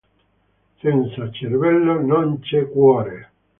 [0.79, 3.29] Senza cervello, non c'è cuore.